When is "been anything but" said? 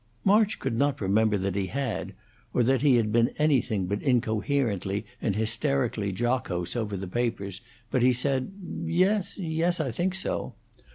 3.11-4.01